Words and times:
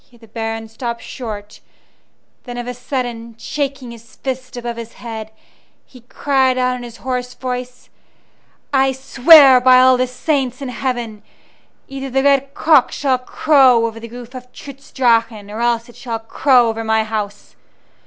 Here 0.09 0.17
the 0.17 0.27
Baron 0.27 0.67
stopped 0.67 1.03
short; 1.03 1.59
then 2.45 2.57
of 2.57 2.65
a 2.65 2.73
sudden, 2.73 3.35
shaking 3.37 3.91
his 3.91 4.15
fist 4.15 4.57
above 4.57 4.75
his 4.75 4.93
head, 4.93 5.29
he 5.85 6.01
cried 6.01 6.57
out 6.57 6.75
in 6.75 6.81
his 6.81 6.97
hoarse 7.05 7.35
voice: 7.35 7.89
"I 8.73 8.93
swear 8.93 9.61
by 9.61 9.79
all 9.79 9.97
the 9.97 10.07
saints 10.07 10.59
in 10.59 10.69
heaven, 10.69 11.21
either 11.87 12.09
the 12.09 12.23
red 12.23 12.55
cock 12.55 12.91
shall 12.91 13.19
crow 13.19 13.85
over 13.85 13.99
the 13.99 14.09
roof 14.09 14.33
of 14.33 14.51
Trutz 14.51 14.91
Drachen 14.91 15.51
or 15.51 15.59
else 15.61 15.87
it 15.87 15.95
shall 15.97 16.17
crow 16.17 16.67
over 16.69 16.83
my 16.83 17.03
house! 17.03 17.55